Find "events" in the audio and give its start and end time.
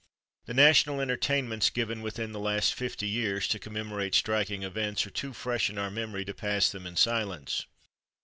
4.63-5.05